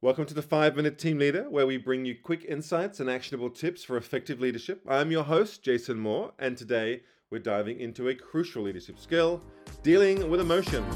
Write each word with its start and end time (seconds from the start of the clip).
Welcome 0.00 0.26
to 0.26 0.34
the 0.34 0.42
5 0.42 0.76
Minute 0.76 0.96
Team 0.96 1.18
Leader, 1.18 1.50
where 1.50 1.66
we 1.66 1.76
bring 1.76 2.04
you 2.04 2.14
quick 2.14 2.44
insights 2.44 3.00
and 3.00 3.10
actionable 3.10 3.50
tips 3.50 3.82
for 3.82 3.96
effective 3.96 4.38
leadership. 4.38 4.80
I'm 4.88 5.10
your 5.10 5.24
host, 5.24 5.64
Jason 5.64 5.98
Moore, 5.98 6.30
and 6.38 6.56
today 6.56 7.02
we're 7.30 7.40
diving 7.40 7.80
into 7.80 8.08
a 8.08 8.14
crucial 8.14 8.62
leadership 8.62 8.96
skill 8.96 9.42
dealing 9.82 10.30
with 10.30 10.40
emotions. 10.40 10.94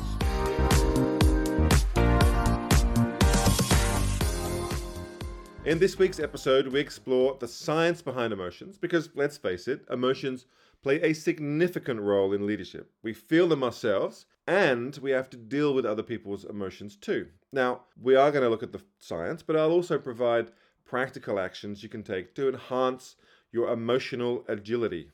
In 5.64 5.80
this 5.80 5.98
week's 5.98 6.20
episode, 6.20 6.68
we 6.68 6.78
explore 6.78 7.36
the 7.40 7.48
science 7.48 8.02
behind 8.02 8.32
emotions 8.32 8.78
because, 8.78 9.08
let's 9.16 9.36
face 9.36 9.66
it, 9.66 9.84
emotions 9.90 10.46
play 10.80 11.02
a 11.02 11.12
significant 11.12 12.00
role 12.00 12.34
in 12.34 12.46
leadership. 12.46 12.88
We 13.02 13.14
feel 13.14 13.48
them 13.48 13.64
ourselves, 13.64 14.26
and 14.46 14.96
we 14.98 15.10
have 15.10 15.30
to 15.30 15.36
deal 15.36 15.74
with 15.74 15.86
other 15.86 16.02
people's 16.02 16.44
emotions 16.44 16.96
too. 16.96 17.28
Now, 17.52 17.82
we 18.00 18.16
are 18.16 18.30
going 18.30 18.42
to 18.42 18.48
look 18.48 18.62
at 18.62 18.72
the 18.72 18.82
science, 18.98 19.42
but 19.42 19.56
I'll 19.56 19.70
also 19.70 19.98
provide 19.98 20.52
practical 20.84 21.38
actions 21.38 21.82
you 21.82 21.88
can 21.88 22.02
take 22.02 22.34
to 22.34 22.48
enhance 22.48 23.16
your 23.52 23.72
emotional 23.72 24.44
agility. 24.48 25.10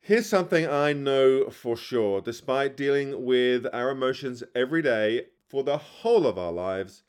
Here's 0.00 0.26
something 0.26 0.66
I 0.66 0.92
know 0.92 1.50
for 1.50 1.76
sure 1.76 2.20
despite 2.20 2.76
dealing 2.76 3.24
with 3.24 3.66
our 3.72 3.90
emotions 3.90 4.42
every 4.54 4.82
day 4.82 5.26
for 5.46 5.62
the 5.62 5.76
whole 5.76 6.26
of 6.26 6.38
our 6.38 6.52
lives, 6.52 7.02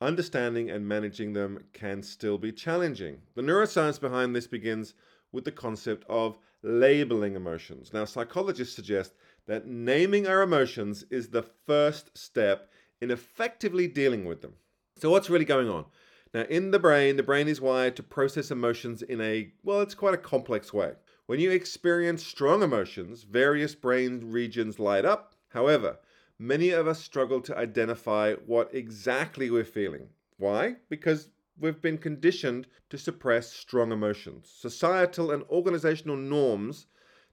understanding 0.00 0.70
and 0.70 0.88
managing 0.88 1.34
them 1.34 1.64
can 1.72 2.02
still 2.02 2.38
be 2.38 2.50
challenging. 2.50 3.22
The 3.34 3.42
neuroscience 3.42 4.00
behind 4.00 4.34
this 4.34 4.48
begins 4.48 4.94
with 5.30 5.44
the 5.44 5.52
concept 5.52 6.04
of 6.08 6.36
labeling 6.62 7.34
emotions. 7.34 7.92
Now, 7.92 8.04
psychologists 8.04 8.74
suggest 8.74 9.12
that 9.46 9.66
naming 9.66 10.26
our 10.26 10.42
emotions 10.42 11.04
is 11.10 11.28
the 11.28 11.42
first 11.42 12.16
step 12.16 12.70
in 13.00 13.10
effectively 13.10 13.88
dealing 13.88 14.24
with 14.24 14.42
them. 14.42 14.54
So, 14.96 15.10
what's 15.10 15.30
really 15.30 15.44
going 15.44 15.68
on? 15.68 15.86
Now, 16.32 16.42
in 16.42 16.70
the 16.70 16.78
brain, 16.78 17.16
the 17.16 17.22
brain 17.22 17.48
is 17.48 17.60
wired 17.60 17.96
to 17.96 18.02
process 18.02 18.50
emotions 18.50 19.02
in 19.02 19.20
a, 19.20 19.52
well, 19.62 19.80
it's 19.80 19.94
quite 19.94 20.14
a 20.14 20.18
complex 20.18 20.72
way. 20.72 20.92
When 21.26 21.40
you 21.40 21.50
experience 21.50 22.24
strong 22.24 22.62
emotions, 22.62 23.22
various 23.24 23.74
brain 23.74 24.20
regions 24.30 24.78
light 24.78 25.04
up. 25.04 25.34
However, 25.48 25.98
many 26.38 26.70
of 26.70 26.86
us 26.88 27.00
struggle 27.00 27.40
to 27.42 27.56
identify 27.56 28.34
what 28.34 28.74
exactly 28.74 29.50
we're 29.50 29.64
feeling. 29.64 30.08
Why? 30.38 30.76
Because 30.88 31.28
we've 31.58 31.80
been 31.80 31.98
conditioned 31.98 32.66
to 32.90 32.98
suppress 32.98 33.52
strong 33.52 33.92
emotions. 33.92 34.50
Societal 34.54 35.30
and 35.30 35.44
organizational 35.50 36.16
norms 36.16 36.86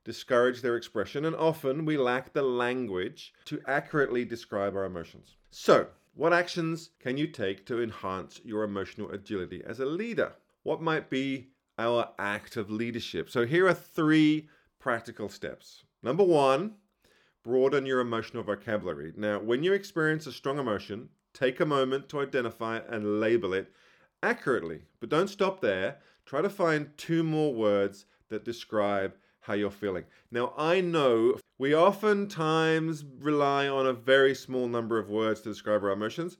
discourage 0.04 0.62
their 0.62 0.76
expression, 0.76 1.26
and 1.26 1.36
often 1.36 1.86
we 1.86 1.98
lack 1.98 2.34
the 2.34 2.42
language 2.42 3.34
to 3.46 3.62
accurately 3.68 4.26
describe 4.26 4.76
our 4.76 4.86
emotions. 4.86 5.36
So, 5.52 5.88
what 6.16 6.34
actions 6.34 6.92
can 7.00 7.18
you 7.18 7.28
take 7.28 7.66
to 7.68 7.82
enhance 7.82 8.42
your 8.44 8.64
emotional 8.64 9.12
agility 9.12 9.62
as 9.66 9.80
a 9.80 9.86
leader? 9.86 10.34
What 10.64 10.82
might 10.82 11.10
be 11.10 11.50
our 11.78 12.10
act 12.18 12.58
of 12.58 12.70
leadership? 12.70 13.30
So, 13.30 13.46
here 13.46 13.68
are 13.68 13.74
three 13.74 14.50
practical 14.80 15.30
steps. 15.30 15.84
Number 16.02 16.24
one, 16.24 16.76
broaden 17.44 17.86
your 17.86 18.00
emotional 18.00 18.44
vocabulary. 18.44 19.14
Now, 19.16 19.40
when 19.40 19.64
you 19.64 19.74
experience 19.74 20.28
a 20.28 20.32
strong 20.32 20.60
emotion, 20.60 21.10
take 21.34 21.60
a 21.60 21.66
moment 21.66 22.10
to 22.10 22.22
identify 22.22 22.80
and 22.90 23.20
label 23.20 23.54
it 23.54 23.72
accurately. 24.24 24.82
But 25.00 25.10
don't 25.10 25.30
stop 25.30 25.62
there. 25.62 25.98
Try 26.26 26.42
to 26.42 26.50
find 26.50 26.96
two 26.98 27.24
more 27.24 27.54
words 27.54 28.06
that 28.30 28.46
describe 28.46 29.16
how 29.42 29.54
you're 29.54 29.72
feeling. 29.72 30.06
Now, 30.32 30.54
I 30.58 30.82
know 30.82 31.40
we 31.58 31.76
oftentimes 31.76 33.04
rely 33.20 33.68
on 33.68 33.88
a 33.88 33.94
very 33.94 34.36
small 34.36 34.68
number 34.68 35.00
of 35.00 35.10
words 35.10 35.42
to 35.42 35.50
describe 35.50 35.84
our 35.84 35.92
emotions. 35.92 36.38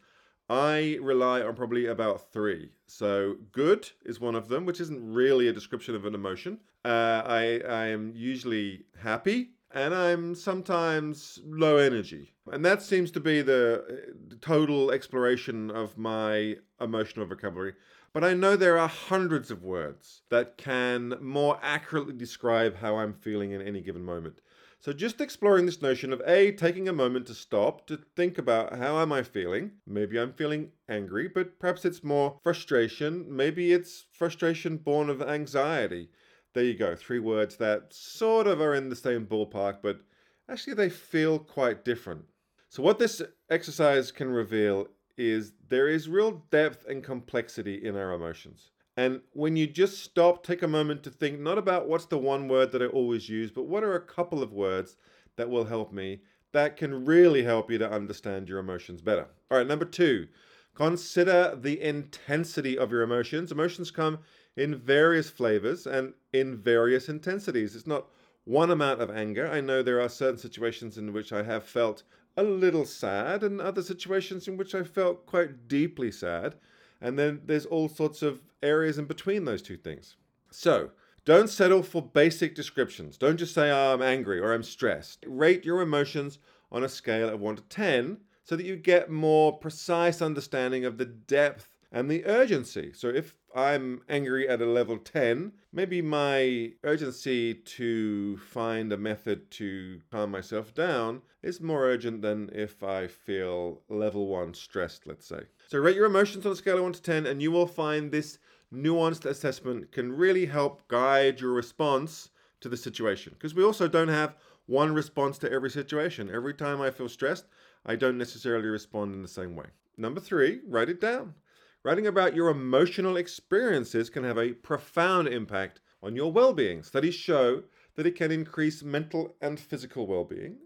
I 0.50 0.98
rely 1.02 1.42
on 1.42 1.56
probably 1.56 1.86
about 1.86 2.32
three. 2.32 2.72
So, 2.88 3.36
good 3.52 3.90
is 4.04 4.20
one 4.20 4.36
of 4.36 4.48
them, 4.48 4.66
which 4.66 4.82
isn't 4.82 5.14
really 5.14 5.48
a 5.48 5.54
description 5.54 5.96
of 5.96 6.06
an 6.06 6.16
emotion. 6.16 6.60
Uh, 6.84 7.22
I, 7.26 7.62
I 7.68 7.86
am 7.88 8.14
usually 8.16 8.86
happy 9.02 9.52
and 9.72 9.94
I'm 9.94 10.36
sometimes 10.36 11.40
low 11.46 11.78
energy. 11.78 12.34
And 12.52 12.66
that 12.66 12.82
seems 12.82 13.12
to 13.12 13.20
be 13.20 13.42
the 13.42 13.84
uh, 13.88 14.36
total 14.42 14.92
exploration 14.92 15.70
of 15.70 15.98
my 15.98 16.58
emotional 16.82 17.26
vocabulary. 17.26 17.74
But 18.12 18.24
I 18.24 18.34
know 18.34 18.56
there 18.56 18.80
are 18.80 18.88
hundreds 18.88 19.52
of 19.52 19.64
words 19.64 20.22
that 20.30 20.58
can 20.58 21.14
more 21.22 21.60
accurately 21.62 22.14
describe 22.14 22.78
how 22.78 22.98
I'm 22.98 23.14
feeling 23.14 23.52
in 23.52 23.62
any 23.62 23.82
given 23.82 24.04
moment. 24.04 24.42
So 24.82 24.94
just 24.94 25.20
exploring 25.20 25.66
this 25.66 25.82
notion 25.82 26.14
of 26.14 26.22
A, 26.26 26.54
taking 26.54 26.88
a 26.88 26.94
moment 26.94 27.28
to 27.28 27.34
stop 27.34 27.86
to 27.88 27.98
think 28.16 28.38
about 28.38 28.78
how 28.78 29.00
am 29.00 29.12
I 29.12 29.24
feeling? 29.24 29.72
Maybe 29.86 30.18
I'm 30.18 30.32
feeling 30.32 30.72
angry, 30.88 31.28
but 31.28 31.60
perhaps 31.60 31.84
it's 31.84 32.04
more 32.04 32.40
frustration. 32.42 33.26
Maybe 33.30 33.74
it's 33.74 34.06
frustration 34.14 34.78
born 34.78 35.10
of 35.10 35.22
anxiety. 35.22 36.10
There 36.54 36.64
you 36.64 36.76
go, 36.76 36.96
three 36.96 37.20
words 37.20 37.58
that 37.58 37.94
sort 37.94 38.48
of 38.48 38.60
are 38.60 38.74
in 38.74 38.90
the 38.90 38.96
same 38.96 39.26
ballpark, 39.26 39.78
but 39.84 40.02
actually 40.50 40.74
they 40.74 40.90
feel 40.90 41.40
quite 41.40 41.86
different. 41.86 42.26
So, 42.70 42.84
what 42.84 43.00
this 43.00 43.22
exercise 43.50 44.12
can 44.12 44.30
reveal 44.30 44.88
is 45.18 45.54
there 45.68 45.88
is 45.88 46.10
real 46.10 46.44
depth 46.50 46.86
and 46.88 47.04
complexity 47.04 47.86
in 47.86 47.96
our 47.96 48.14
emotions. 48.14 48.72
And 48.98 49.22
when 49.34 49.56
you 49.56 49.68
just 49.68 50.04
stop, 50.04 50.44
take 50.44 50.62
a 50.62 50.68
moment 50.68 51.04
to 51.04 51.10
think 51.10 51.40
not 51.40 51.58
about 51.58 51.88
what's 51.88 52.06
the 52.06 52.18
one 52.18 52.48
word 52.48 52.72
that 52.72 52.82
I 52.82 52.88
always 52.88 53.30
use, 53.30 53.52
but 53.52 53.68
what 53.68 53.84
are 53.84 53.96
a 53.96 54.02
couple 54.02 54.44
of 54.44 54.52
words 54.52 54.98
that 55.36 55.50
will 55.50 55.66
help 55.66 55.94
me 55.94 56.22
that 56.52 56.78
can 56.78 57.06
really 57.06 57.44
help 57.44 57.70
you 57.70 57.78
to 57.78 57.90
understand 57.90 58.50
your 58.50 58.60
emotions 58.60 59.02
better. 59.02 59.28
All 59.50 59.58
right, 59.58 59.68
number 59.68 59.86
two, 59.86 60.28
consider 60.74 61.56
the 61.56 61.82
intensity 61.82 62.78
of 62.78 62.92
your 62.92 63.02
emotions. 63.02 63.52
Emotions 63.52 63.92
come 63.92 64.20
in 64.60 64.76
various 64.76 65.30
flavors 65.30 65.88
and 65.88 66.14
in 66.34 66.58
various 66.58 67.08
intensities. 67.08 67.76
It's 67.76 67.88
not 67.88 68.08
one 68.44 68.72
amount 68.72 69.02
of 69.02 69.10
anger. 69.10 69.50
I 69.50 69.62
know 69.62 69.82
there 69.82 70.02
are 70.02 70.10
certain 70.10 70.38
situations 70.38 70.98
in 70.98 71.14
which 71.14 71.32
I 71.32 71.44
have 71.44 71.64
felt 71.64 72.04
a 72.36 72.44
little 72.44 72.86
sad, 72.86 73.42
and 73.42 73.62
other 73.62 73.82
situations 73.82 74.48
in 74.48 74.58
which 74.58 74.76
I 74.76 74.84
felt 74.84 75.26
quite 75.26 75.68
deeply 75.70 76.12
sad. 76.12 76.56
And 77.00 77.18
then 77.18 77.42
there's 77.46 77.66
all 77.66 77.88
sorts 77.88 78.22
of 78.22 78.42
areas 78.62 78.98
in 78.98 79.06
between 79.06 79.46
those 79.46 79.62
two 79.62 79.78
things. 79.78 80.18
So, 80.52 80.92
don't 81.24 81.50
settle 81.50 81.82
for 81.82 82.02
basic 82.02 82.54
descriptions. 82.54 83.18
Don't 83.18 83.38
just 83.38 83.54
say, 83.54 83.72
oh, 83.72 83.94
I'm 83.94 84.02
angry 84.02 84.40
or 84.40 84.54
I'm 84.54 84.64
stressed. 84.64 85.24
Rate 85.26 85.64
your 85.64 85.80
emotions 85.80 86.40
on 86.70 86.84
a 86.84 86.90
scale 86.90 87.30
of 87.30 87.40
1 87.40 87.56
to 87.58 87.62
10 87.64 88.18
so 88.44 88.58
that 88.58 88.66
you 88.66 88.76
get 88.76 89.10
more 89.10 89.58
precise 89.58 90.22
understanding 90.22 90.84
of 90.84 90.98
the 90.98 91.06
depth 91.06 91.70
and 91.92 92.10
the 92.10 92.26
urgency. 92.26 92.92
So 92.94 93.08
if 93.08 93.36
I'm 93.56 94.02
angry 94.08 94.48
at 94.48 94.62
a 94.62 94.66
level 94.66 94.98
10, 94.98 95.54
maybe 95.74 96.02
my 96.02 96.74
urgency 96.84 97.54
to 97.54 98.38
find 98.38 98.94
a 98.94 98.98
method 98.98 99.50
to 99.52 100.02
calm 100.12 100.32
myself 100.32 100.74
down 100.74 101.22
is 101.42 101.60
more 101.60 101.86
urgent 101.86 102.22
than 102.22 102.50
if 102.54 102.84
I 102.84 103.08
feel 103.08 103.82
level 103.90 104.28
1 104.28 104.54
stressed, 104.54 105.08
let's 105.08 105.26
say. 105.26 105.42
So 105.68 105.80
rate 105.80 105.96
your 105.96 106.06
emotions 106.06 106.46
on 106.46 106.52
a 106.52 106.56
scale 106.56 106.78
of 106.78 106.84
1 106.84 106.94
to 106.94 107.02
10, 107.02 107.26
and 107.26 107.42
you 107.42 107.52
will 107.52 107.68
find 107.68 108.12
this 108.12 108.38
nuanced 108.74 109.26
assessment 109.26 109.92
can 109.92 110.12
really 110.12 110.46
help 110.46 110.88
guide 110.88 111.40
your 111.42 111.54
response 111.54 112.30
to 112.62 112.70
the 112.70 112.78
situation. 112.78 113.34
Because 113.34 113.56
we 113.56 113.64
also 113.64 113.88
don't 113.88 114.10
have 114.10 114.36
one 114.68 114.94
response 114.94 115.40
to 115.40 115.52
every 115.52 115.72
situation. 115.72 116.30
Every 116.32 116.54
time 116.54 116.82
I 116.82 116.92
feel 116.92 117.10
stressed, 117.10 117.46
I 117.86 117.96
don't 117.96 118.18
necessarily 118.18 118.68
respond 118.68 119.16
in 119.16 119.24
the 119.24 119.28
same 119.28 119.56
way. 119.56 119.66
Number 119.98 120.20
three, 120.20 120.60
write 120.68 120.90
it 120.90 121.02
down. 121.02 121.34
Writing 121.82 122.08
about 122.08 122.36
your 122.36 122.50
emotional 122.50 123.16
experiences 123.16 124.10
can 124.10 124.26
have 124.26 124.38
a 124.38 124.52
profound 124.52 125.30
impact 125.30 125.80
on 126.04 126.14
your 126.14 126.30
well 126.30 126.52
being. 126.52 126.84
Studies 126.84 127.16
show 127.16 127.64
that 127.96 128.06
it 128.06 128.18
can 128.18 128.32
increase 128.34 128.84
mental 128.84 129.38
and 129.42 129.58
physical 129.58 130.06
well 130.06 130.26
being. 130.26 130.58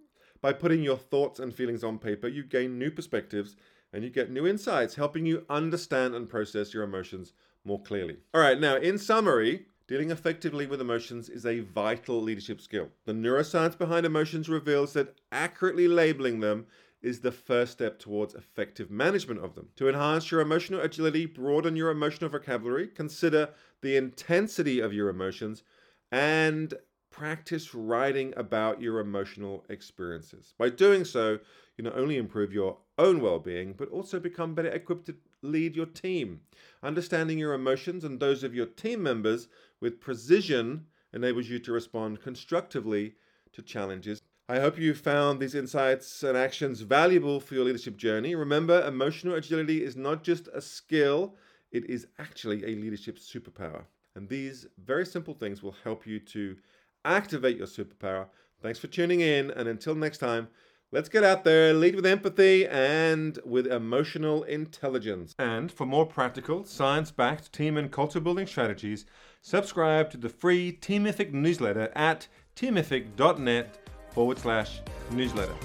By 0.41 0.53
putting 0.53 0.81
your 0.81 0.97
thoughts 0.97 1.39
and 1.39 1.53
feelings 1.53 1.83
on 1.83 1.99
paper, 1.99 2.27
you 2.27 2.43
gain 2.43 2.79
new 2.79 2.89
perspectives 2.89 3.55
and 3.93 4.03
you 4.03 4.09
get 4.09 4.31
new 4.31 4.47
insights, 4.47 4.95
helping 4.95 5.27
you 5.27 5.45
understand 5.51 6.15
and 6.15 6.27
process 6.27 6.73
your 6.73 6.81
emotions 6.81 7.33
more 7.63 7.83
clearly. 7.83 8.17
All 8.33 8.41
right, 8.41 8.59
now, 8.59 8.77
in 8.77 8.97
summary, 8.97 9.67
dealing 9.87 10.09
effectively 10.09 10.65
with 10.65 10.81
emotions 10.81 11.29
is 11.29 11.45
a 11.45 11.59
vital 11.59 12.23
leadership 12.23 12.59
skill. 12.59 12.89
The 13.05 13.13
neuroscience 13.13 13.77
behind 13.77 14.07
emotions 14.07 14.49
reveals 14.49 14.93
that 14.93 15.21
accurately 15.31 15.87
labeling 15.87 16.39
them 16.39 16.65
is 17.03 17.19
the 17.19 17.31
first 17.31 17.73
step 17.73 17.99
towards 17.99 18.33
effective 18.33 18.89
management 18.89 19.43
of 19.43 19.53
them. 19.53 19.67
To 19.75 19.89
enhance 19.89 20.31
your 20.31 20.41
emotional 20.41 20.81
agility, 20.81 21.25
broaden 21.25 21.75
your 21.75 21.91
emotional 21.91 22.29
vocabulary, 22.29 22.87
consider 22.87 23.49
the 23.81 23.97
intensity 23.97 24.79
of 24.79 24.93
your 24.93 25.09
emotions, 25.09 25.63
and 26.11 26.73
practice 27.11 27.75
writing 27.75 28.33
about 28.37 28.81
your 28.81 28.99
emotional 28.99 29.65
experiences. 29.69 30.53
By 30.57 30.69
doing 30.69 31.05
so, 31.05 31.39
you 31.77 31.83
not 31.83 31.97
only 31.97 32.17
improve 32.17 32.53
your 32.53 32.77
own 32.97 33.21
well 33.21 33.39
being, 33.39 33.73
but 33.73 33.89
also 33.89 34.19
become 34.19 34.55
better 34.55 34.69
equipped 34.69 35.07
to 35.07 35.15
lead 35.41 35.75
your 35.75 35.85
team. 35.85 36.41
Understanding 36.81 37.37
your 37.37 37.53
emotions 37.53 38.03
and 38.03 38.19
those 38.19 38.43
of 38.43 38.55
your 38.55 38.65
team 38.65 39.03
members 39.03 39.47
with 39.79 39.99
precision 39.99 40.85
enables 41.13 41.49
you 41.49 41.59
to 41.59 41.71
respond 41.71 42.21
constructively 42.21 43.13
to 43.51 43.61
challenges 43.61 44.22
I 44.53 44.59
hope 44.59 44.77
you 44.77 44.93
found 44.93 45.39
these 45.39 45.55
insights 45.55 46.21
and 46.21 46.37
actions 46.37 46.81
valuable 46.81 47.39
for 47.39 47.55
your 47.55 47.65
leadership 47.65 47.97
journey. 47.97 48.35
Remember, 48.35 48.85
emotional 48.87 49.33
agility 49.33 49.83
is 49.83 49.95
not 49.95 50.23
just 50.23 50.47
a 50.53 50.61
skill, 50.61 51.33
it 51.71 51.89
is 51.89 52.05
actually 52.19 52.63
a 52.63 52.75
leadership 52.75 53.17
superpower. 53.17 53.85
And 54.13 54.29
these 54.29 54.67
very 54.77 55.07
simple 55.07 55.33
things 55.33 55.63
will 55.63 55.75
help 55.83 56.05
you 56.05 56.19
to 56.19 56.57
activate 57.03 57.57
your 57.57 57.65
superpower. 57.65 58.27
Thanks 58.61 58.77
for 58.77 58.85
tuning 58.85 59.21
in, 59.21 59.49
and 59.49 59.67
until 59.67 59.95
next 59.95 60.19
time, 60.19 60.49
let's 60.91 61.09
get 61.09 61.23
out 61.23 61.43
there, 61.43 61.73
lead 61.73 61.95
with 61.95 62.05
empathy 62.05 62.67
and 62.67 63.39
with 63.43 63.65
emotional 63.65 64.43
intelligence. 64.43 65.33
And 65.39 65.71
for 65.71 65.87
more 65.87 66.05
practical, 66.05 66.63
science 66.63 67.09
backed 67.09 67.53
team 67.53 67.75
and 67.75 67.91
culture 67.91 68.19
building 68.19 68.45
strategies, 68.45 69.07
subscribe 69.41 70.11
to 70.11 70.17
the 70.17 70.29
free 70.29 70.77
Teamific 70.79 71.33
newsletter 71.33 71.91
at 71.95 72.27
teamific.net 72.55 73.82
forward 74.13 74.37
slash 74.39 74.79
newsletter. 75.11 75.55